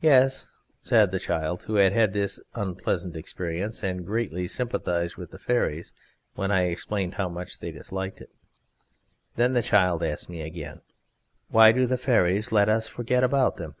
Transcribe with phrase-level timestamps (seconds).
[0.00, 0.48] "Yes,"
[0.80, 5.92] said the child, who had had this unpleasant experience, and greatly sympathized with the fairies
[6.32, 8.30] when I explained how much they disliked it.
[9.36, 10.80] Then the child asked me again:
[11.50, 13.74] "Why do the fairies let us forget about them?"